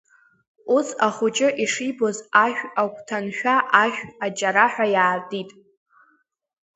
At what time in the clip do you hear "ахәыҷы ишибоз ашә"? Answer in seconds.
1.07-2.63